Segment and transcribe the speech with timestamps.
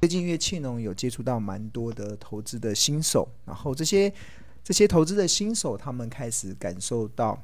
[0.00, 4.12] 最近因为庆农有接触到蛮多的投资的新手，然后这些
[4.64, 7.38] 这些投资的新手，他们开始感受到，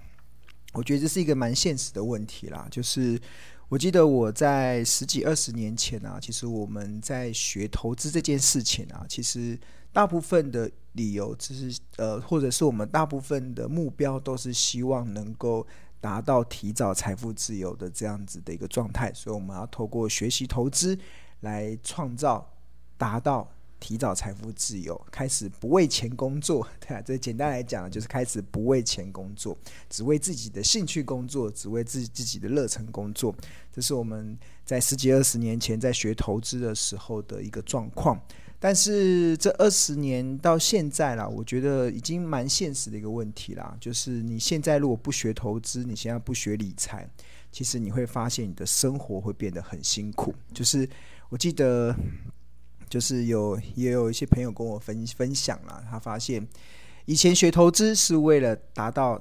[0.72, 3.20] 我觉得这是一个蛮现实的问题啦，就是。
[3.68, 9.58] 我记得我在十几二十年前啊，其实我们在学投资这件事情啊，其实
[9.92, 15.66] 大部分的理由就是呃，或者是我们大部分的目标都是希望能够
[16.00, 20.96] 达到提早财富自由的这样子的一个状态，所以我们要透过学习投资
[21.46, 22.44] 来创造
[22.98, 23.48] 达到。
[23.78, 29.56] 提早财富自由，开始不为钱工作， 对啊，这简单来讲就是开始不为钱工作，
[29.90, 33.34] 只为自己的兴趣工作，只为自自己的热忱工作。
[33.70, 38.18] 这是我们在十几二十年前在学投资的时候的一个状况。
[38.58, 47.06] 但是这二十年到现在啦，我觉得已经蛮现实的一个问题啦，就是你现在如果不学投资，你现在不学理财，
[47.52, 50.34] 其实你会发现你的生活会变得很辛苦。
[50.54, 50.88] 就是
[51.30, 51.94] 我记得。
[52.88, 56.46] 就是有也有一些朋友跟我分分享了，他发现
[57.04, 59.20] 以前学投资是为了达到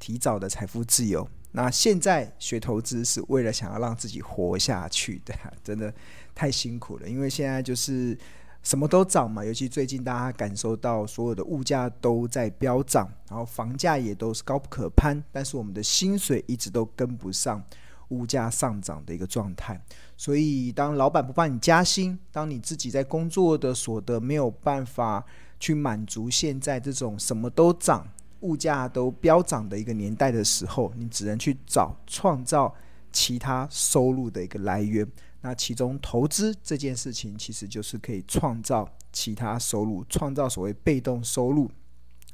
[0.00, 5.94] 提早的财富自由，那现在学投资是为了想要让自己活下去的， 真的
[6.34, 7.08] 太辛苦了。
[7.08, 8.18] 因为现在就是
[8.64, 17.64] 什么都涨嘛，尤其最近大家感受到所有的物价都在飙涨，然后房价也都是高不可攀，但是我们的薪水一直都跟不上。
[18.08, 19.80] 物价上涨的一个状态，
[20.16, 25.24] 所以当老板不帮你加薪，当你自己在工作的所得没有办法
[25.58, 28.06] 去满足现在这种什么都涨、
[28.40, 32.74] 物价都飙涨的一个年代的时候，你只能去找创造
[33.12, 35.06] 其他收入的一个来源。
[35.40, 41.70] 那其中投资这件事情，其实就是可以创造其他收入，创造所谓被动收入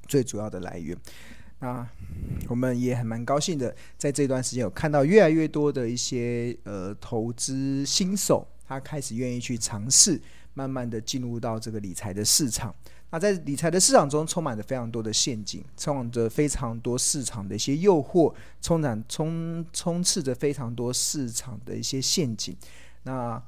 [0.07, 0.97] 最主要的来源。
[1.61, 1.87] 那
[2.49, 10.21] 我们也还蛮高兴的，在这段时间有看到越来越多的一些呃投资新手，他开始愿意去尝试，
[10.55, 12.75] 慢慢的进入到这个理财的市场。
[13.11, 22.57] 那在理财的市场中，充满着非常多的陷阱，充满着非常多市场的一些诱惑，充满充充斥着非常多市场的一些陷阱。
[23.03, 23.43] 那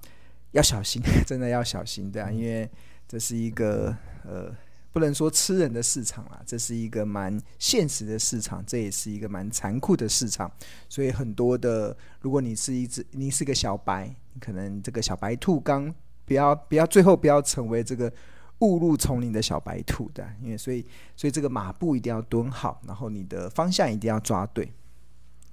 [0.51, 2.71] 要小心， 真的要小心，对啊，因为
[3.09, 4.55] 这是一个呃。
[4.93, 10.53] 不能说吃人的市场啊，这是一个蛮现实的市场，这也是一个蛮残酷的市场。
[10.87, 15.93] 所以很多的，如果你是一只，你是个小白，可能这个小白兔刚
[16.27, 18.13] 不要不要，最后不要成为这个
[18.59, 20.85] 误入丛林的小白兔的，因为所以
[21.17, 24.71] 所以这个马步一定要蹲好，然后你的方向一定要抓对。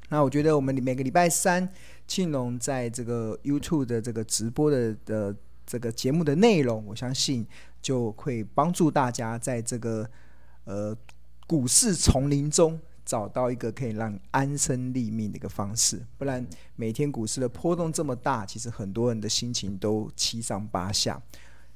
[0.09, 1.69] 那我觉得我们每个礼拜三
[2.05, 5.33] 庆隆在这个 YouTube 的这个直播的的
[5.65, 7.47] 这个节目的内容，我相信。
[7.81, 10.09] 就会帮助大家在这个
[10.65, 10.95] 呃
[11.47, 16.45] 股市丛林中找到一个可以让安身立命的一个方式，不然
[16.75, 21.19] 每天股市的波动这么大，其实很多人的心情都七上八下。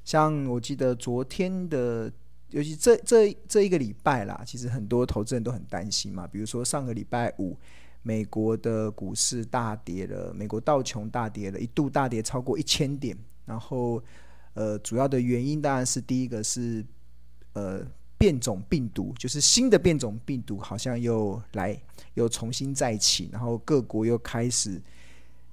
[0.04, 2.12] 像我记得昨天的，
[2.50, 6.28] 尤其这这这一个礼拜啦，其实很多投资人都很担心嘛。
[6.28, 7.58] 比如说上个礼拜五，
[8.04, 14.04] 美国的股市大跌了，美国道琼大跌了，一度大跌超过一千点，然后。
[14.54, 16.86] 呃，主要的原因当然是第一个是，
[17.54, 17.86] 呃，
[18.18, 21.80] 变种病毒，就是新的变种病毒好像又来
[22.14, 24.82] 又重新再起，然后各国又开始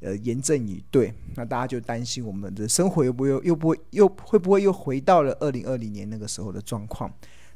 [0.01, 7.13] 呃严阵以对，那大家就担心我们的生活又不又又不会又会不会又回到了二零二零年那个时候的状况？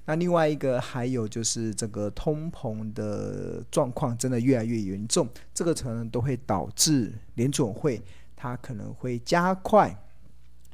[0.07, 8.03] 那另外一个还有就是这个通膨的状况真的越来越严重，这个可能都会导致联准会
[8.35, 9.95] 它可能会加快。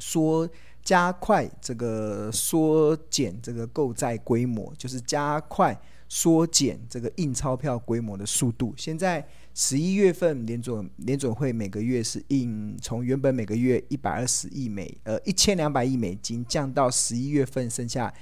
[0.01, 0.49] 说
[0.83, 5.79] 加快这个缩减这个购债规模，就是加快
[6.09, 8.75] 缩减这个印钞票规模的速度。
[8.77, 9.25] 现在
[9.55, 18.13] 十一月份联准联准会每个月是印，从原本每个月一百二十亿美呃一千两百亿美金降到十一月份剩下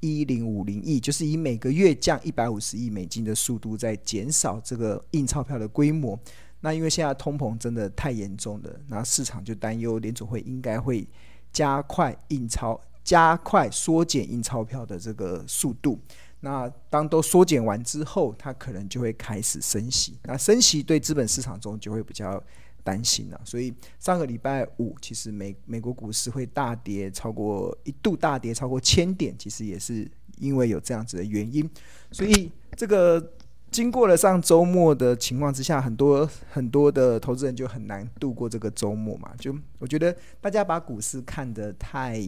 [0.00, 6.18] 一零五零亿，就是以每个月降一百五十亿美金的速度在减少这个印钞票的规模。
[6.60, 11.06] 那因为现在通膨真的太严重了，那市场就担忧联准会应该会。
[11.52, 15.98] 加快印钞，加快缩减印钞票的这个速度。
[16.40, 20.16] 那当都缩减完之后，它可能就会开始升息。
[20.24, 22.42] 那升息对资本市场中就会比较
[22.84, 23.40] 担心了。
[23.44, 30.08] 所以上个礼拜五，其实美美国股市会大跌超过一度大跌超过千点，其实也是
[30.38, 31.68] 因为有这样子的原因。
[32.12, 33.32] 所以这个。
[33.70, 39.30] 经过了上周末的情况之下，很多很多的投资人就很难度过这个周末嘛。
[39.38, 42.20] 就我觉得大家把股市看得太，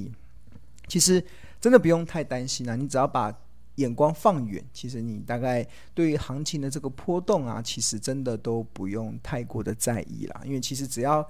[0.86, 1.22] 其实
[1.60, 2.76] 真的不用太担心啊。
[2.76, 3.34] 你只要把
[3.76, 10.42] 眼光放远，其实你大概对于行情的这个波动啊，其实真的都不用太过的在意啦。
[10.44, 11.26] 因为其实只要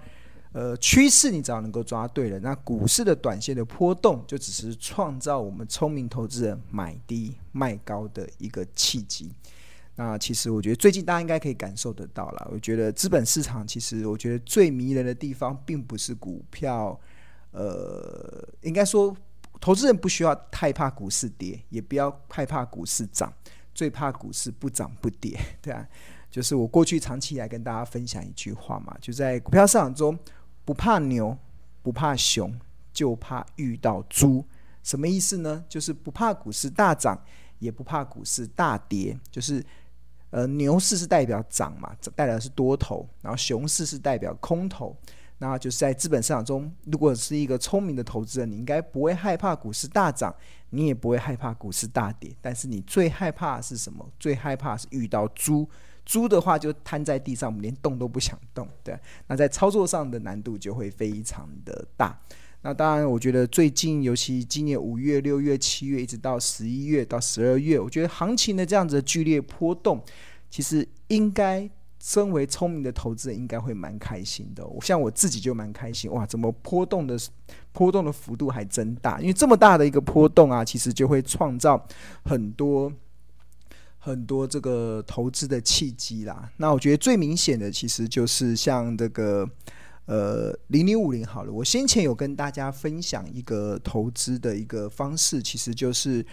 [0.53, 9.31] 呃，趋势你只要能够抓对了，那股市的短线的波动就只是创造我们聪明投资人买低卖高的一个契机。
[10.01, 12.49] 那其实我觉得最近大家应该可以感受得到了。
[12.51, 16.99] 我觉得资本市场其实我觉得最迷人的地方，并不是股票，
[17.51, 19.15] 呃，应该说
[19.61, 23.31] 投资人不需要太怕股市跌，也不要害怕股市涨，
[23.75, 25.87] 最怕股市不涨不跌， 对啊。
[26.31, 30.19] 就是我过去长期以来跟大家分享一句话嘛，就在股票市场中。
[30.63, 31.37] 不怕牛，
[31.83, 32.57] 不怕熊，
[32.93, 34.45] 就怕遇到猪。
[34.83, 35.65] 什么意思呢？
[35.69, 37.21] 就是不怕股市大涨，
[37.59, 39.19] 也不怕股市大跌。
[39.33, 39.65] 就是，
[40.31, 44.97] 呃，牛市是代表涨嘛，代表是多头；然后熊市是代表空头。
[45.39, 50.35] 那就是在资本市场中，如果是一个聪明的投资人，你应该不会害怕股市大涨，
[50.69, 52.31] 你也不会害怕股市大跌。
[52.43, 54.07] 但是你最害怕是什么？
[54.19, 55.67] 最害怕是遇到猪。
[56.05, 58.99] 猪的话就瘫在地上，我们连动都不想动，对。
[59.27, 62.19] 那在操作上的难度就会非常的大。
[62.63, 70.03] 那当然，我觉得最近，尤其今年五月、六月、七月，一直到十一月到十二月，我觉得行情的这样子的剧烈波动，
[70.51, 71.69] 其实应该
[71.99, 74.67] 身为聪明的投资人应该会蛮开心的。
[74.67, 77.19] 我像我自己就蛮开心，哇，怎么波动的
[77.73, 79.21] 波动的幅度还真大？
[79.21, 81.87] 因为这么大的一个波动啊，其实就会创造
[82.25, 82.93] 很多。
[84.03, 89.47] 很多这个投资的契机啦，那我觉得最明显的其实就是像这个
[90.11, 96.27] 呃零零五零好了，我先前有跟大家分享一个投资的一个方式，其实就是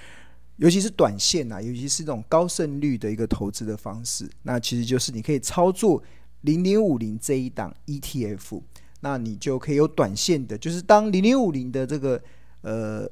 [0.55, 6.01] 尤其是短线呐，尤其是这种高胜率的一个投资的方式，那其实就是你可以操作
[6.41, 8.63] 零零五零这一档 ETF，
[9.01, 12.19] 那你就可以有短线的，就是当零零五零的这个
[12.61, 13.07] 呃。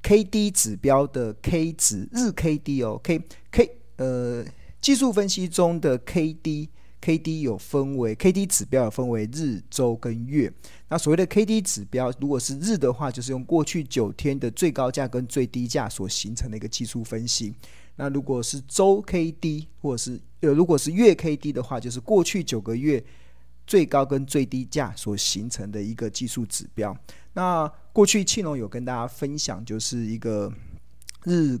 [0.00, 3.20] K D 指标的 K 值日 K D 哦，K
[3.50, 4.44] K 呃
[4.80, 10.52] 技术分析中的 K D K D 有分为 K D 指标有分为日、周跟月。
[10.88, 17.54] 那所谓的 K D 指标，如果是日的话，就是用过去九天的最高价跟最低价所形成的一个技术分析。
[17.96, 23.02] 那如果是周 K D 或者是呃如果是月 K D 的话，就是过去九个月
[23.66, 26.96] 最高跟最低价所形成的一个技术指标。
[27.32, 30.52] 那过去庆隆有跟大家分享，就是一个
[31.24, 31.58] 日，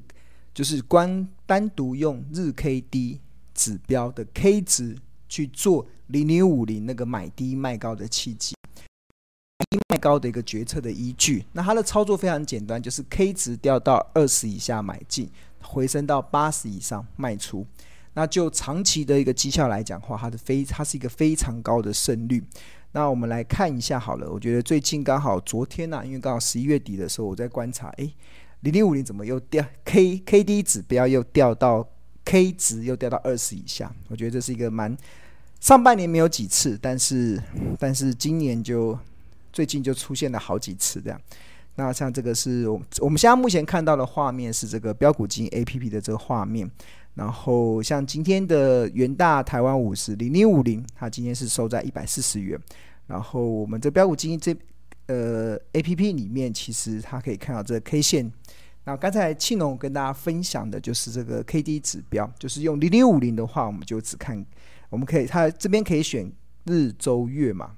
[0.54, 3.20] 就是关单独用日 K D
[3.54, 4.96] 指标的 K 值
[5.28, 8.54] 去做零零五零那个买低卖高的契机，
[9.58, 11.44] 买低卖高的一个决策的依据。
[11.52, 15.30] 那它的操作非常简单，就是 K 值掉到二十以下买进，
[15.62, 17.66] 回升到八十以上卖出。
[18.14, 22.42] 那就长期的一个绩效来讲的话，它的非它是一个非常高的胜率。
[22.92, 28.12] 那我们来看一下好了，我觉得最近刚好昨天呐、啊，因为刚好十一月底的时候，我在观察，诶，
[28.60, 31.86] 零零五零怎么又掉？K K D 指标又掉到
[32.28, 34.94] K 值又掉到二十以下，我觉得这是一个蛮
[35.60, 37.42] 上半年没有几次，但是
[37.78, 38.98] 但是今年就
[39.50, 41.18] 最近就出现了好几次这样。
[41.76, 42.68] 那像这个是
[43.00, 46.70] 我们现在目前看到的画面是这个标股金 A P P 的这个画面。
[47.14, 52.60] 然后像今天的元大台湾五十零零五零，它今天是收在一百四十元。
[53.06, 54.54] 然后我们这标股基金这
[55.06, 58.30] 呃 A P P 里面，其实它可以看到这个 K 线。
[58.88, 64.42] 那刚才庆龙跟大家分享的就是这个 K D 指标，就是用零零五零的话，我们就只看，
[64.88, 66.32] 我们可以它这边可以选
[66.64, 67.72] 日、周、月嘛。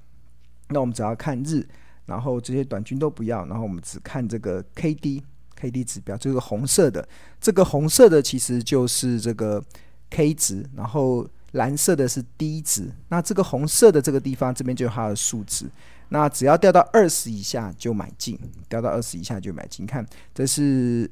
[0.69, 1.67] 那我们只要看日，
[2.05, 5.21] 然后这些短均都不要，然后我们只看这个 K D。
[5.53, 7.05] K D 指标，这个红色的，
[7.41, 9.61] 这个红色的其实就是这个
[10.09, 12.89] K 值，然后蓝色的是 D 值。
[13.09, 15.69] 那这个红色的这个地方，这边就有它的数值。
[16.13, 18.37] 那只要掉到二十以下就买进，
[18.67, 19.85] 掉到二十以下就买进。
[19.85, 21.09] 看，这是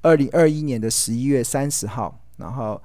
[0.00, 2.82] 二零二一年的十一月三十号，然后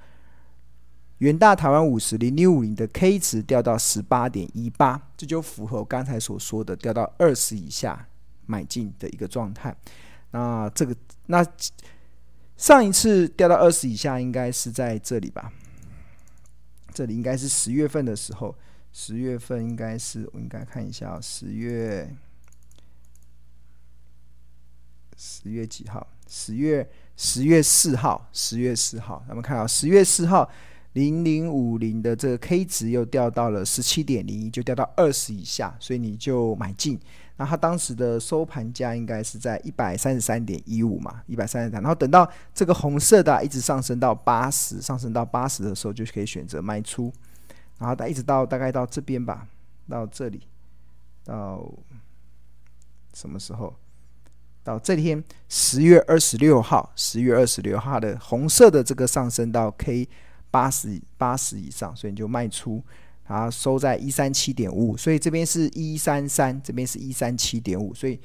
[1.18, 8.08] 元大台湾五十零零五零的 K 值掉到十八点一八，这就符合我刚才所说的掉到二十以下
[8.46, 9.76] 买进的一个状态。
[10.30, 10.96] 那这个
[11.26, 11.44] 那
[12.56, 15.52] 上一次掉到二十以下，应该是在这里吧？
[16.94, 18.56] 这里应该是十月份的时候，
[19.00, 22.12] 十月份应该是我应该看一下，十月
[25.16, 26.08] 十月几号？
[26.28, 30.50] 十月十月四号，十月四号，咱们看到十月四号
[30.94, 37.00] 零零五零的这个 K 值又掉到了十七点零一，就掉到二十以下，所以你就买进。
[37.36, 41.80] 那它当时的收盘价应该是在一百三十三点一五嘛，一百三十三。
[41.84, 47.14] 然后等到这个红色的、一直上升到八十，上升到八十的时候，就可以选择卖出。
[47.80, 49.48] 然后它一直到大概到这边吧，
[49.90, 50.42] 到这里，
[51.24, 51.72] 到
[53.14, 53.76] 什么时候？
[54.64, 60.10] 到这天十月二十六号，十月二十六号的红色的这个上升到 K
[60.52, 62.84] 八十八十以上，所以你就卖出。
[63.24, 68.18] 它收在一三七点五五，所以这边是一三三，这边是一三七点五，所以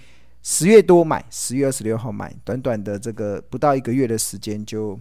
[0.44, 4.98] 十月多买，十月二十六号买，短短的这个不到一个月的时间就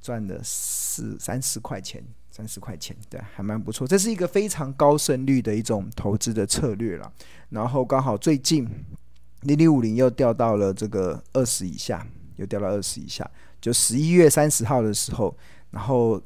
[0.00, 2.00] 赚了四三十块钱，
[2.38, 3.84] 三十块钱，对，还蛮不错。
[3.84, 7.12] 这是一个非常高胜率的一种投资的策略了。
[7.50, 8.64] 然后刚好最近
[9.42, 13.28] 零零五零又掉到了这个二十以下，又掉到二十以下，
[13.60, 15.36] 就十一月三十号的时候，
[15.72, 16.22] 然后。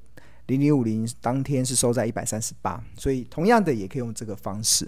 [0.47, 4.87] 零零五零当天是收在一百三十八，所以同样的也可以用这个方式。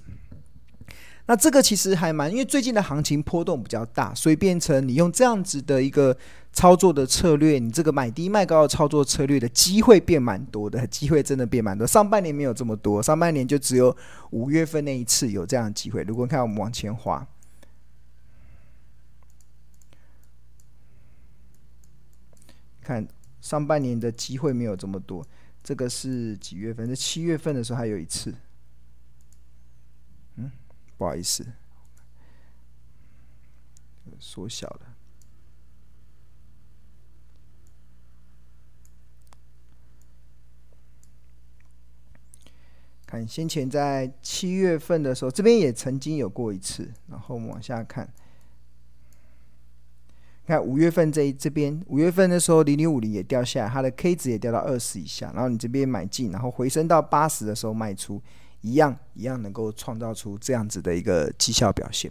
[1.27, 6.15] 那这个其实还蛮，因为最近的行情波动比较大，所以变成你用这样子的一个
[6.53, 11.87] 操作的策略，你这个买低卖高的操作策略的机会变蛮多的，机会真的变蛮多。
[11.87, 13.97] 上半年没有这么多，上半年就只有
[14.33, 16.03] 五月份那一次有这样的机会。
[16.03, 17.27] 如果看我们往前滑，
[22.83, 23.09] 看
[23.41, 25.27] 上半年的机会没有这么多。
[25.63, 26.87] 这个是几月份？
[26.87, 28.35] 是七月份的时候还有一次。
[30.97, 31.45] 不好意思，
[34.19, 34.81] 缩小了。
[43.07, 46.91] 看先前在七月份的时候，这边也曾经有过一次。
[47.09, 48.13] 然后我们往下看。
[50.47, 58.21] 看五月份这一这边，五月份的时候，零零五零也掉下，它的 K 值也掉到二十以下，然后你这边买进，然后回升到八十的时候卖出，
[58.65, 62.11] 一样一样能够创造出这样子的一个绩效表现。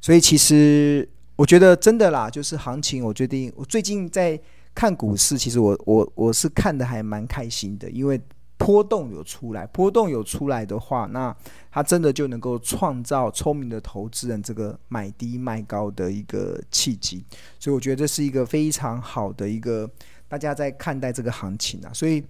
[0.00, 4.38] 所以其实我觉得真的啦，就是行情，我决定我最近在
[4.74, 8.20] 看股市，其实我我我是看的还蛮开心的，因为。
[8.58, 11.36] 波动有出来，波动有出来的话，那
[11.72, 17.24] 它真的就能够创造聪明的投资人这个买低卖高的一个契机，
[17.58, 19.90] 所以我觉得这是一个非常好的一个
[20.28, 21.90] 大家在看待这个行情啊。
[21.92, 22.22] 所以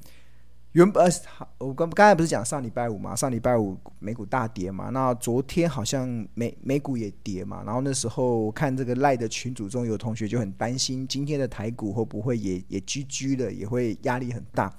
[0.72, 1.12] 原本
[1.58, 14.72] 我刚刚才不是讲上礼拜五嘛，上礼拜五美股大跌嘛，那昨天好像美美股也跌嘛，然后那时候看这个赖的群组中有同学就很担心今天的台股会不会也也居居的，也会压力很大。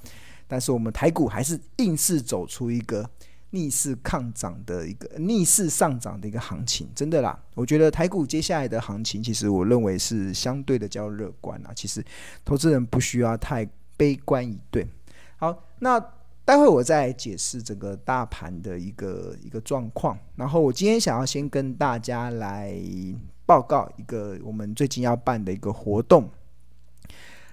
[0.48, 3.08] 但是我们台股还是硬是走出一个
[3.52, 7.40] 逆势抗涨的一个逆势上涨的一个行情，真的啦！
[7.54, 11.72] 我觉得台股接下来的行情，其实我认为是相对的较乐观啊。
[11.76, 12.04] 其实
[12.44, 13.64] 投资人不需要太
[13.96, 14.88] 悲观以对。
[15.44, 16.00] 好，那
[16.46, 20.18] 待会我再解释整个大盘的一个一个状况。
[20.38, 22.74] 然后我今天想要先跟大家来
[23.46, 26.30] 报告一个我们最近要办的一个活动。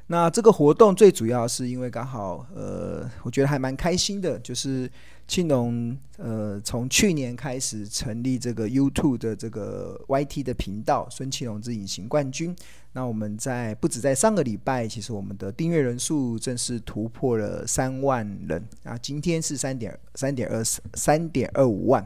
[0.06, 4.88] 那这个活动最主要是因为刚好，呃，我觉得还蛮开心的，就是
[5.30, 12.54] 庆农，呃，从去年开始成立这个 YouTube 的这个 YT 的频道“孙庆龙之隐形冠军”。
[12.92, 22.04] 那我们在不止在上个礼拜，其实我们的订阅人数正式突破了三万人啊，今天是三点三点二三点二五万。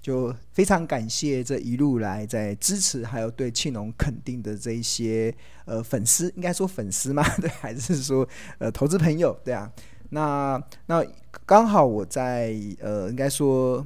[0.00, 5.34] 就非常感谢这一路来在支持，还有对庆农肯定的这一些
[5.64, 7.22] 呃粉丝，应该说粉丝吗？
[7.42, 8.26] 对，还是说
[8.58, 9.36] 呃投资朋友？
[9.44, 9.70] 对啊，
[10.10, 11.04] 那那
[11.46, 13.84] 刚好我在呃应该说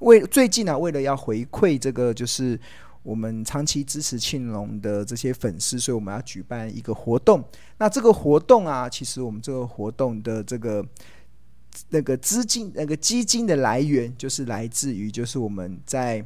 [0.00, 2.58] 为最近呢、为了要回馈这个就是
[3.02, 7.44] 我们长期支持庆农的这些粉丝，所以我们要举办一个活动。
[7.78, 10.84] 那这个活动啊，其实我们这个活动的这个。
[11.88, 16.24] 那个资金，那个基金的来源就是来自于，就是我们在，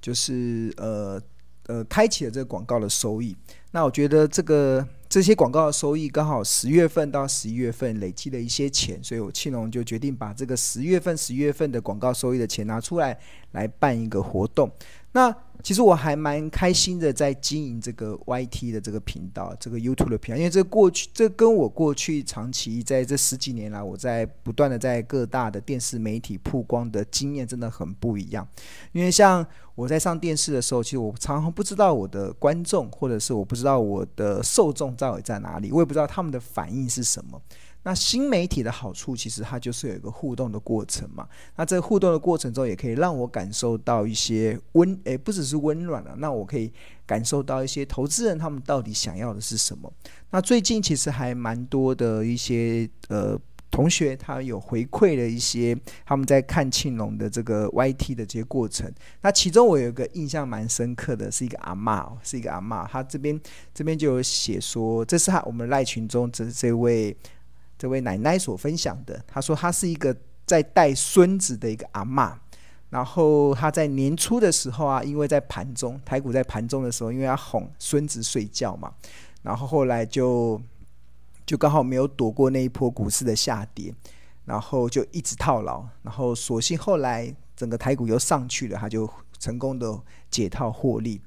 [0.00, 1.20] 就是呃
[1.66, 3.36] 呃开启了这个广告的收益。
[3.72, 13.18] 那我觉得这个这些广告的收益刚好十月份到十一月份累积了一些钱，所以我庆隆就决定把这个十月份、十一月份的广告收益的钱拿出来，
[13.50, 14.70] 来办一个活动。
[15.12, 28.46] 那其实我还蛮开心的，在经营这个 YT 的这个频道，这个 YouTube 的频道，因为这过去，这跟我过去长期在这十几年来，我在不断的在各大的电视媒体曝光的经验真的很不一样。
[28.92, 37.38] 因为像我在上电视的时候，其实我常常不知道我的观众，或者是我不知道我的受众到底在哪里，我也不知道他们的反应是什么。
[37.82, 41.26] 那新媒体的好处，其实它就是有一个互动的过程嘛。
[41.56, 46.14] 那这互动的过程中，也可以让我感受到一些温，诶，不只是温暖了。
[46.18, 46.70] 那我可以
[47.06, 49.90] 感受到一些投资人他们到底想要的是什么。
[50.30, 58.92] 那最近其实还蛮多的一些呃同学，他有回馈了一些他们在看庆农的这个 YT 的这些过程。
[59.22, 63.40] 那其中我有一个印象蛮深刻的，是一个阿嬷，是一个阿嬷，他这边
[63.72, 67.16] 这边就有写说，这是他我们赖群中这这位。
[67.80, 72.34] 这位奶奶所分享的，她说她是一个在带孙子的一个阿嬷，
[72.90, 78.92] 然后她在年初的时候啊，因为在盘中台股在盘中的时候，因为要哄孙子睡觉嘛，
[79.40, 80.60] 然后后来就
[81.46, 83.94] 就刚好没有躲过那一波股市的下跌，
[84.44, 89.08] 然后就一直套牢，然后所幸后来整个台股又上去了，她就
[89.38, 89.98] 成功的
[90.30, 91.18] 解套获利。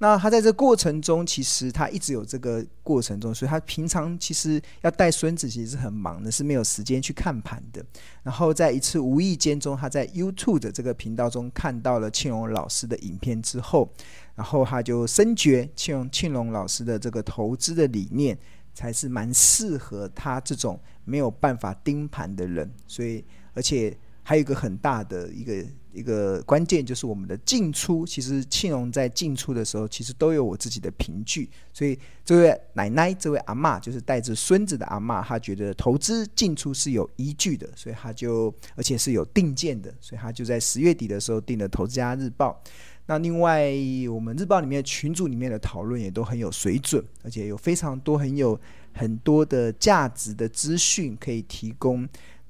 [0.00, 7.84] 那他在这过程中，其实他一直有这个过程中，所以他平常其实要带孙子，其实是很忙的，是没有时间去看盘的。
[8.22, 13.90] 然后在一次无意间中，他在 YouTube 的这个频道中看到了庆隆老师的影片之后，
[14.36, 18.38] 然后他就深觉庆隆庆隆老师的这个投资的理念
[18.72, 23.96] 才是蛮适合他这种没有办法盯盘的人，所以而且。
[24.28, 28.04] 还有一个很大的一个一个关键，就是我们的进出。
[28.04, 31.48] 其实庆荣在进出的时候，其实都有我自己的凭据。
[31.72, 42.62] 所以这位奶奶、这位阿嬷，就是带着孙子的阿嬷，她觉得投资进出是有依据的，所以她就而且是有定见的，所以她就在十月底的时候订了《投资家日报》。
[43.06, 43.72] 那另外，
[44.12, 48.60] 我们日报里面群组里面的讨论也都很有水准，而且有非常多很有
[48.92, 52.06] 很多的价值的资讯可以提供。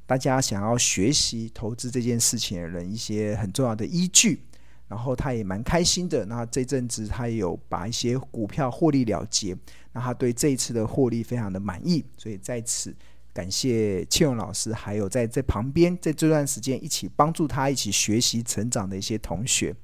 [0.08, 4.40] 大家想要学习投资这件事情的人，一些很重要的依据，
[4.88, 6.24] 然后他也蛮开心的。
[6.24, 9.54] 那这阵子他也有把一些股票获利了结，
[9.92, 12.96] 那他对这一次的获利非常的满意，所以在此
[13.34, 19.76] 感谢庆勇老师，还有在这旁边在这段时间一起帮助他一起学习成长的一些同学。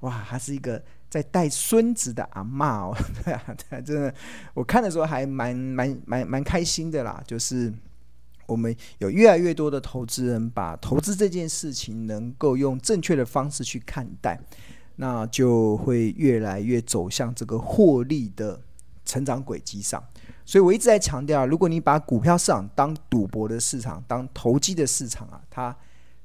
[0.00, 2.96] 哇，他是一个在带孙子的阿嬷哦，
[3.86, 4.12] 真的，
[4.54, 7.72] 我看的时候还蛮蛮蛮蛮开心的啦，就是。
[8.52, 14.38] 我们有越来越多的投资人把投资这件事情能够用正确的方式去看待，
[14.96, 18.60] 那就会越来越走向这个获利的
[19.04, 20.02] 成长轨迹上。
[20.44, 25.74] 所以我一直在强调，如果你把股票市场当赌博的市场，当投机的市场啊，它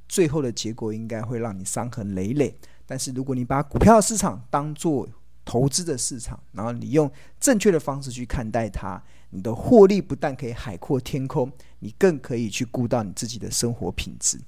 [0.10, 2.54] 最后的结果应该会让你伤痕累累。
[2.86, 5.08] 但是如果你把股票市场当做
[5.46, 14.40] 投资的市场，然后你用正确的方式去看待它，你的获利不但可以海阔天空，你更可以去顾到你自己的生活品质。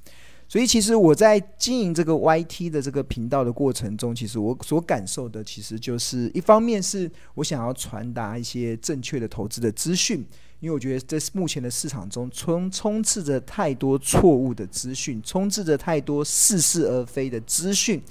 [0.48, 10.26] 所以，其实我在经营这个 YT 的这个频道的过程中，其实我所感受的，其实就是一方面是我想要传达一些正确的投资的资讯，
[10.60, 18.02] 因为我觉得在目前的市场中充充斥着太多错误的资讯，充斥着太多似是而非的资讯。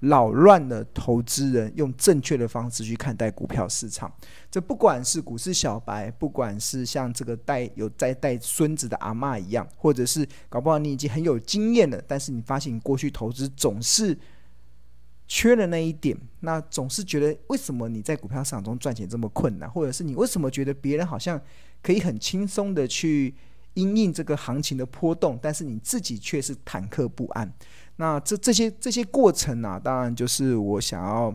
[0.00, 4.12] 扰乱了投资人用正确的方式去看待股票市场。
[4.50, 14.16] 这不管是股市小白，不管是像这个带有在带孙子的阿嬷一样，或者是搞不好你已经很有经验了，但是你发现你过去投资总是
[15.26, 21.40] 缺了那一点，那总是觉得为什么你在股票市场中赚钱这么困难，或者是你为什么觉得别人好像
[21.82, 23.34] 可以很轻松的去
[23.78, 27.52] 因应这个行情的波动，但是你自己却是忐忑不安。
[27.94, 31.32] 那这这些这些过程啊，当然就是我想要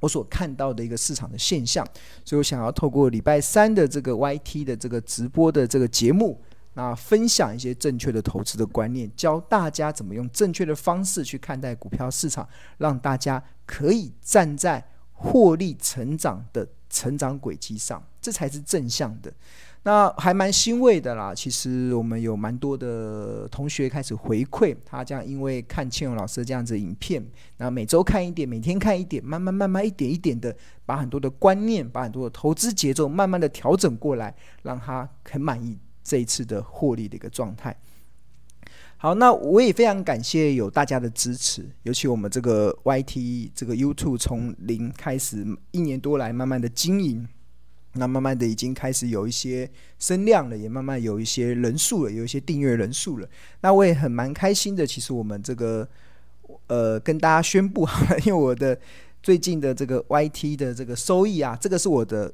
[0.00, 1.86] 我所看到的一个市场的现象，
[2.24, 6.40] 所以我想要透过礼拜三的这个 YT 的这个直播的这个节目，
[6.74, 19.32] 那分享一些正确的投资的观念，教大家怎么用正确的方式去看待股票市场，让大家可以站在获利成长的成长轨迹上，这才是正向的。
[19.86, 21.32] 那还蛮欣慰的啦。
[21.32, 27.24] 其实我们有蛮多的同学开始回馈，他这样因为看庆隆老师这样子影片，
[27.58, 37.76] 那每周看一点，每天看一点，慢慢慢慢一点一点的把很多的观念，把很多的投资节奏慢慢的调整过来，让他很满意这一次的获利的一个状态。
[38.96, 47.28] 好，那我也非常感谢有大家的支持，尤其我们这个 YT 这个 YouTube 从零开始一年多来慢慢的经营。
[47.98, 53.28] 那慢慢的已经开始有一些声量了，也慢慢有一些人数了，有一些订阅人数了。
[53.60, 54.86] 那我也很蛮开心的。
[54.86, 55.88] 其实我们这个
[56.66, 58.78] 呃，跟大家宣布好了， 因为我的
[59.22, 62.32] 最近的这个 YT 的这个收益啊，这个是我的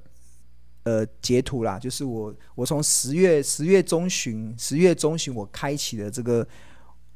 [0.84, 6.46] 呃截图啦，就是我我从十月十月中旬十月中旬我开启的这个。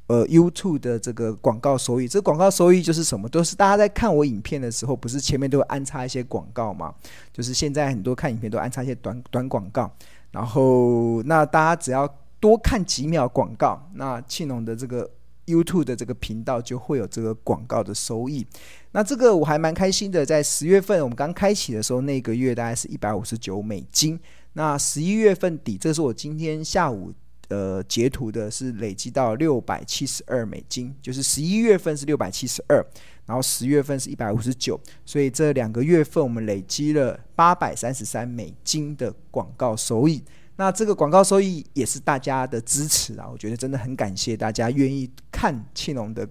[0.07, 3.27] 呃，YouTube 的这个广告收益，这广告收益就是什么？
[3.27, 6.95] 都是大家在看我影片的时候，不是前面都会安插一些广告吗？
[7.33, 9.91] 就是现在很多看影片都安插一些短短广告，
[10.31, 12.07] 然后那大家只要
[12.39, 15.09] 多看几秒广告，那庆隆的这个
[15.45, 18.47] YouTube 的这个频道就会有这个广告的收益。
[18.93, 24.17] 那这个我还蛮开心的，在十月份我们刚开启的时候，那个月大概是一百五十九美金。
[24.53, 27.11] 那十一月份底，这是我今天下午。
[27.49, 32.85] 呃，截图的是累积到六百七十二美金，就是十一月份是六百七十二，
[33.25, 40.21] 然后十月份是一百五十九，所以这两个月份我们累积了八百三十三美金的广告收益。
[40.57, 46.27] 那这个广告收益也是大家的支持啊，我觉得真的很感谢大家愿意看庆隆的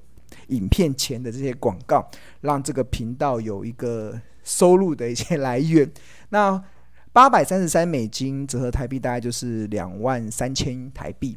[0.49, 2.07] 影片前的这些广告，
[2.41, 5.91] 让这个频道有一个收入的一些来源。
[6.29, 6.63] 那
[7.17, 11.35] 八百三十三美金折合台币大概就是两万三千台币。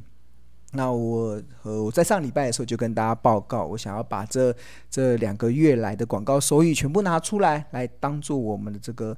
[0.74, 4.54] 那我呃我在上礼拜的时候就跟大家报告，我想要把这
[4.90, 9.18] 这两个月来的广告收益全部拿出来，来当做我们的这个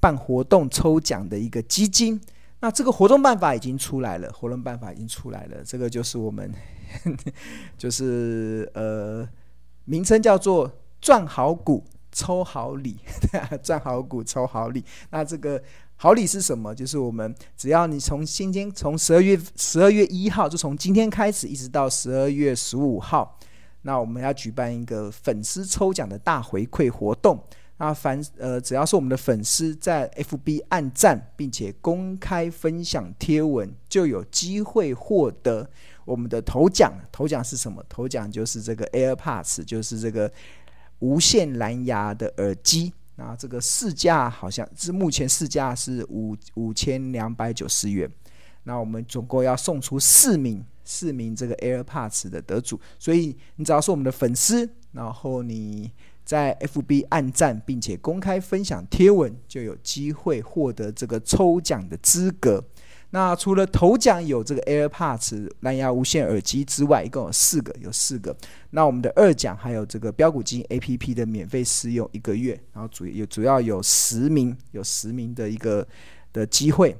[0.00, 2.18] 办活动抽奖的一个基金。
[2.60, 6.50] 那这个活动办法已经出来了，活动办法已经出来了，这个就是我们
[7.76, 9.28] 就是呃
[9.84, 12.96] 名称叫做赚好股抽好礼，
[13.62, 14.82] 赚好股抽好礼。
[15.10, 15.62] 那这个
[16.00, 16.72] 好礼是什么？
[16.72, 23.36] 就是我们只要你从今天从十二月十二月一号，就从今天开始一直到十二月十五号，
[23.82, 27.42] 那我们要举办一个粉丝抽奖的大回馈活动。
[27.78, 35.68] 那凡呃，只要是我们的粉丝在 FB 按赞，并且公开分享贴文，就有机会获得
[36.04, 36.92] 我们的头奖。
[37.10, 37.84] 头奖是什么？
[37.88, 40.30] 头奖就是这个 AirPods，就是这个
[41.00, 42.92] 无线蓝牙的耳机。
[43.18, 48.08] 那这个市价好像是目前市价是五五千两百九十元。
[48.62, 52.80] 那我们总共要送出四名四名这个 AirPods 的得主。
[52.98, 55.90] 所以你只要是我们的粉丝，然后你。
[56.28, 62.62] 在 FB 按赞并且公开分享贴文，就有机会获得这个抽奖的资格。
[63.10, 68.36] 那除了头奖有这个 AirPods 蓝牙无线耳机之外，一共有四个，有四个。
[68.70, 75.86] 那我们的二奖还有这个标股基金 APP 的免费试用一个月，然后主有主要有十名，有十名的一个
[76.32, 76.94] 的机会。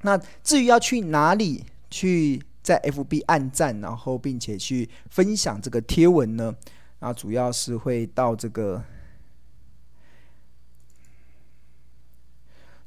[0.00, 6.54] 那至于要去哪里去在 FB 按赞，然后并且去分享这个贴文呢？
[7.00, 8.82] 那主要是会到这个，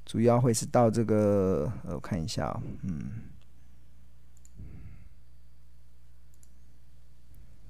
[0.07, 3.11] 主要会是到这个，我看一下哦，嗯，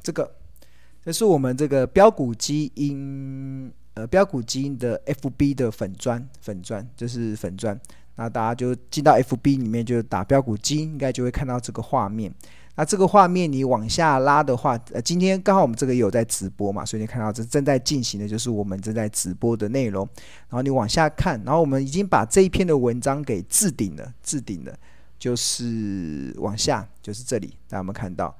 [0.04, 0.36] 这个，
[1.04, 7.78] 这是我们这个标股基因，呃，标股基因的 FB 的粉砖，粉砖，这是粉砖。
[8.16, 12.32] 那大家就进到 FB 里面，就打标股基因，应该就会看到这个画面。
[12.78, 20.08] 那这个画面你往下拉的话，呃，今天刚好我们这个也有在直播嘛，所以你看到这正在进行的就是我们正在直播的内容。
[20.48, 24.72] 然后你往下看，然后我们已经把这一篇的文章给置顶了，置顶了，
[25.18, 28.34] 就是往下，就是这里，大家有没有看到？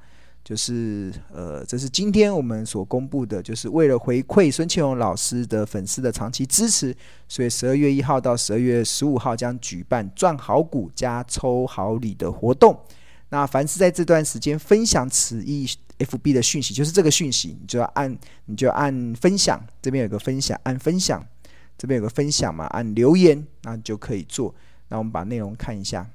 [0.44, 6.96] 就是呃，这是今天我们所公布的，就是为了回馈孙庆荣老师的粉丝的长期支持，
[7.28, 12.80] 所以十二月一号到十二月十五号将举办赚好股加抽好礼的活动。
[13.30, 15.68] 那凡是在这段时间分享此一
[16.00, 21.26] FB 的讯息，就是这个讯息，你就要按，你就按分享，这边有个分享，按分享，
[21.78, 24.54] 这边有个分享嘛，按留言，那就可以做。
[24.90, 26.08] 那我们把内容看一下。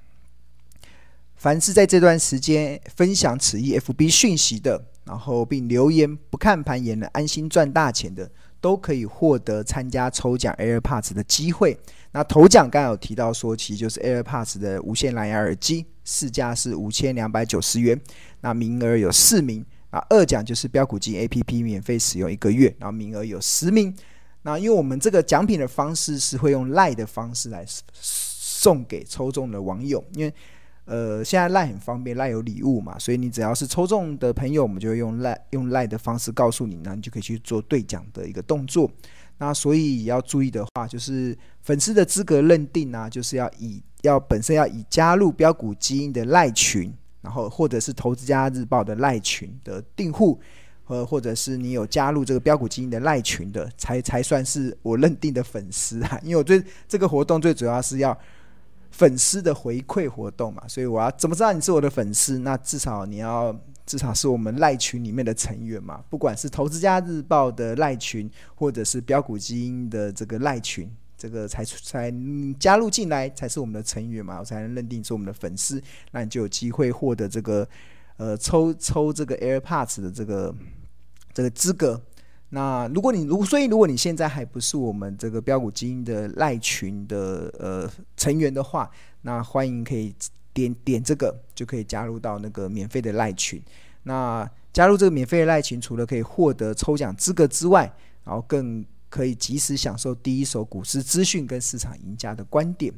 [1.37, 8.31] 凡是在这段时间分享此一 FB 讯息的，然后并留言不看盘也能安心赚大钱的。
[8.63, 11.79] 都可以获得参加抽奖 AirPods 的机会。
[12.13, 18.01] 那头奖刚刚有提到说，其实就是 AirPods 的无线蓝牙耳机，市价是五千两百九十元。
[18.41, 19.63] 那名额有四名。
[19.91, 23.95] 那二奖就是标股金 APP 免费使用一个月，然后名额有十名。
[24.43, 30.33] 那因为我们这个奖品的方式是会用赖的方式来送给抽中的网友，因为。
[30.85, 38.91] 呃，现在赖很方便，赖有礼物嘛，所以你只要是抽中的朋友，我们就用赖用赖的方式告诉你，那你就可以去做兑奖的一个动作。
[39.39, 50.41] 那所以要注意的话，就是粉丝的资格认定啊，就是要以要本身要以加入标股基因的赖群，然后或者是投资家日报的赖群的订户，
[50.89, 56.19] 呃，或者是你有加入这个标股基因的赖群的，才才算是我认定的粉丝啊。
[56.25, 58.19] 因为我最这个活动最主要是要。
[58.93, 62.39] 粉丝的回馈活动嘛，所以我要怎么知道你是我的粉丝？
[62.39, 72.15] 那至少你要至少是我们赖群里面的成员嘛，不管是投资家日报的赖群，或者是标股基因的这个赖群，这个才才
[72.61, 77.67] 加入进来才是我们的成员嘛，我才能认定是我们的粉丝，那你就有机会获得这个
[78.19, 80.55] 呃抽抽这个 AirPods 的这个
[81.33, 82.01] 这个资格。
[82.55, 88.91] 那如果你如所以如果你现在还不是我们这个标股基因的赖群的呃成员的话，
[89.23, 90.15] 那欢迎可以
[90.53, 93.59] 点点这个就可以加入到那个免费的赖群。
[94.03, 97.91] 那加入这个免费的赖群，除了可以获得抽奖资格之外，
[98.23, 102.93] 然后更可以及时享受第一手股市资讯跟市场赢家的观点。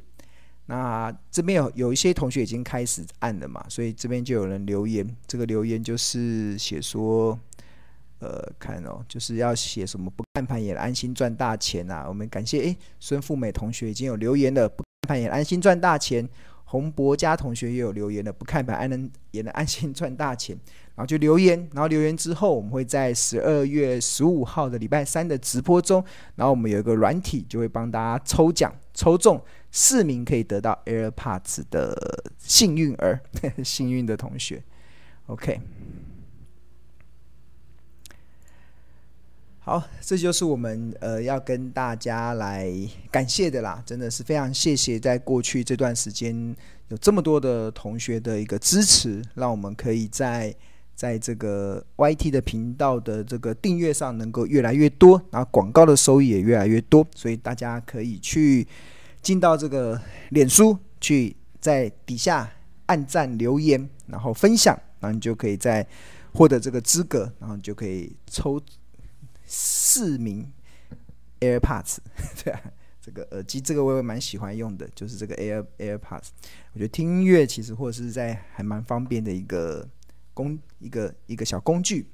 [0.66, 7.38] 那这边有有一些同学已经开始按了嘛，所以这边就有人留言，这个留言就是写说。
[8.24, 12.06] 呃，看哦，就是要写什么不看盘也安心赚大钱啊！
[12.08, 16.26] 我们感谢诶，孙富美同学已经有留言了，不看盘也安心赚大钱。
[16.64, 20.56] 洪博佳同学也有留言了，不看盘安能也能安心赚大钱。
[20.94, 26.02] 然后就留言，然后留言之后，我们会在十二月十五号的礼拜三的直播中，
[26.36, 33.20] 然后我们有一个软体，就会帮大家抽奖，抽中四名可以得到 AirPods 的幸运儿，
[33.62, 34.62] 幸运的同学。
[35.26, 35.60] OK。
[39.66, 42.70] 好，这就是我们呃要跟大家来
[43.10, 46.54] 感谢的啦，真的是非常谢谢，在过去这段时间
[46.88, 50.54] 有这么多的同学的一个支持，让我们可以在
[50.94, 58.68] 在这个 YT 的频道的这个订阅上能够越来越多，然后广告的收益也越来越多，所以大家可以去
[59.22, 59.98] 进到这个
[60.28, 62.52] 脸书去，在底下
[62.84, 65.86] 按赞留言，然后分享，然后你就可以在
[66.34, 68.60] 获得这个资格，然后你就可以抽。
[69.56, 70.50] 四名
[71.40, 71.98] AirPods，
[72.42, 72.60] 对啊，
[73.00, 76.28] 这个耳机，这个我也蛮喜欢用的，就是这个 Air AirPods。
[76.72, 79.88] 我觉得听音乐其实或者是在还蛮方便的一个
[80.34, 82.08] 工一个一个小工具。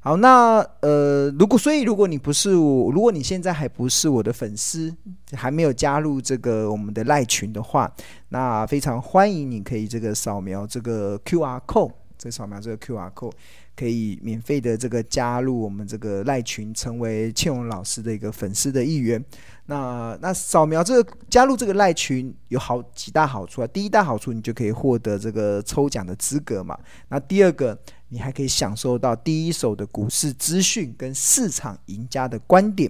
[0.00, 4.94] 好，那呃，如果所以如果你不是我，如果你现在还不是我的粉丝，
[5.32, 7.90] 还没有加入这个我们的赖群的话，
[8.28, 13.34] 那非常欢迎你可以这个扫描这个 QR code，这扫描这个 QR code。
[13.76, 19.20] 可以免费的这个加入我们这个赖群，成为庆荣老师的一个粉丝的一员。
[19.66, 23.66] 那那扫描这个加入这个赖群有好几大好处啊。
[23.66, 26.78] 第一大好处，你就可以获得这个抽奖的资格嘛。
[27.08, 27.76] 那第二个，
[28.10, 32.88] 你还可以享受到第一手的股市资讯跟市场赢家的观点。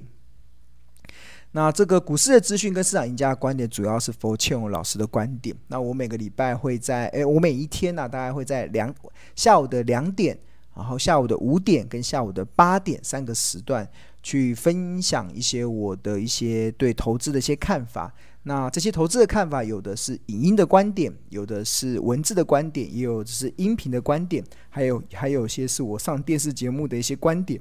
[1.57, 5.55] 那这个股市的资讯跟市场赢家的观点，主要是 for 庆荣老师的观点。
[5.69, 8.93] 那我每个礼拜会在，诶，我每一天呢、大概会在两
[9.37, 10.37] 下午的两点。
[10.75, 13.88] 然后下午的五点跟下午的八点三个时段
[14.25, 18.12] 去分享一些我的一些对投资的一些看法。
[18.43, 27.61] 那这些投资的看法，有的是影音的观点，有的是文字的观点，也有是音频的观点，还有还有些是我上电视节目的一些观点。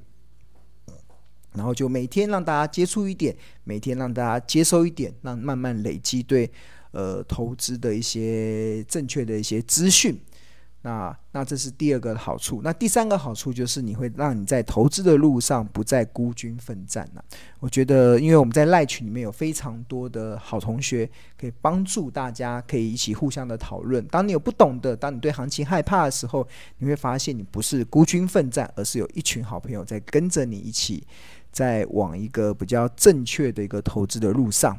[1.55, 6.51] 然后就每天让大家接触一点，每天让大家接收一点，让慢慢累积对
[6.91, 10.19] 呃投资的一些正确的一些资讯。
[10.85, 17.23] 那那这是第二个好处，那第三个好处就是你会让你在投资的路上不再孤军奋战了。
[17.61, 24.05] 我觉得，因为我们在赖群里面有非常多的好同学，可以帮助大家，可以一起互相的讨论。
[24.07, 26.45] 当你有不懂的，当你对行情害怕的时候，
[26.79, 31.07] 你会发现你不是孤军奋战，而是有一群好朋友在跟着你一起，
[31.53, 34.77] 在往一个比较正确的一个投资的路上。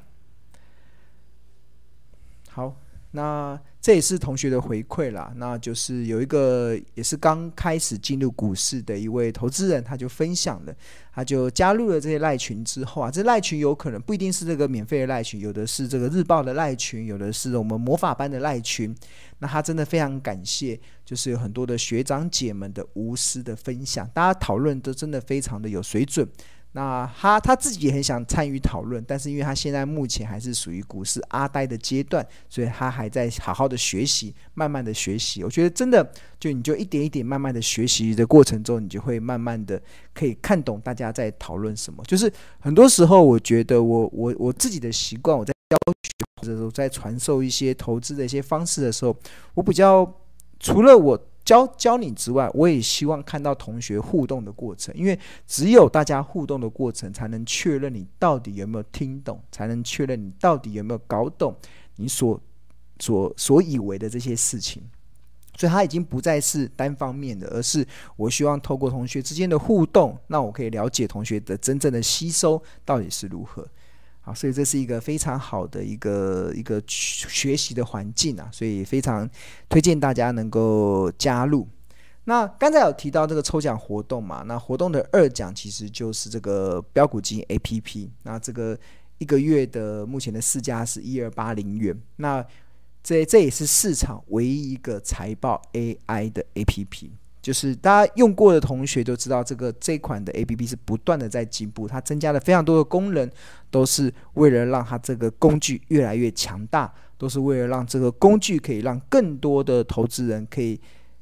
[2.50, 2.76] 好。
[3.16, 10.74] 那这也是同学的回馈啦，那就是有一个也是刚开始进入股市的一位投资人，他就分享了，
[11.12, 18.92] 他就加入了这些赖群之后啊，这赖群有可能不一定是这个免费的赖群，有的是这个日报的赖群，有的是我们魔法班的赖群。
[19.38, 26.28] 那他真的非常感谢，就是有很多的学长姐们的无私的分享，大家讨论都真的非常的有水准。
[26.76, 35.44] 那他他自己也很想参与讨论，但是因为他现在目前还是属于股市阿呆的阶段，所以他还在好好的学习，慢慢的学习。
[35.44, 36.04] 我觉得真的，
[36.40, 39.80] 就你就一点一点慢慢的学习的过程中，你就会慢慢的
[40.12, 42.02] 可以看懂大家在讨论什么。
[42.08, 46.10] 就是很多时候，我觉得我我我自己的习惯，我在教学
[46.42, 49.16] 或者说在传授一些投资的一些方式的时候，
[49.54, 50.12] 我比较
[50.58, 51.26] 除了我。
[51.44, 61.54] 教教你之外，我也希望看到同学互动的过程，因为只有大家互动的过程，才能确认你到底有没有听懂，才能确认你到底有没有搞懂
[61.96, 62.40] 你所
[62.98, 64.83] 所所以为的这些事情。
[65.57, 73.64] 所以，他已经不再是单方面的，而是我希望透过同学之间的互动，那我可以了解同学的真正的吸收到底是如何。
[74.26, 79.28] 好，所以这是一个非常好的一个一个学习的环境啊，所以非常
[79.68, 81.68] 推荐大家能够加入。
[82.24, 88.78] 那刚才有提到这个抽奖活动嘛，那活动的二奖其实就是这个标股金 APP，那这个
[89.18, 92.42] 一个月的目前的市价是一二八零元，那
[93.02, 97.10] 这这也是市场唯一一个财报 AI 的 APP。
[97.44, 103.30] 就是大家用过的同学都知道，这个这款的 APP 是不断的在进步，它增加了非常多的功能，
[103.70, 110.80] 都是为了让它这个工具越来越强大，都是为了让这个工具可以让更多的投资人可以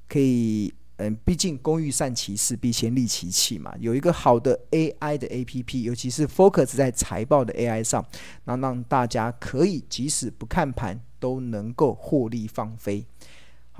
[0.08, 3.74] 可以，嗯，毕竟工欲善其事，必先利其器嘛。
[3.80, 8.04] 有一个好的 AI 的 APP，尤其是 focus 在财报的 AI 上，
[8.44, 13.04] 那让大家可以即使不看盘都能够获利放飞。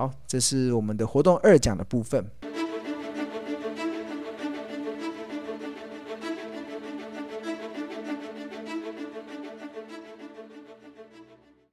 [0.03, 2.27] 好，这是我们的活动二讲的部分。